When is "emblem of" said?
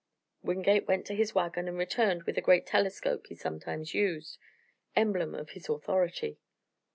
4.95-5.51